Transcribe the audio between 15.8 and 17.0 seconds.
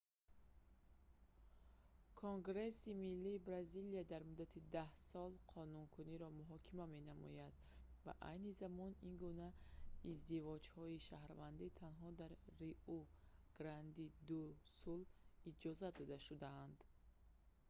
дода шудаанд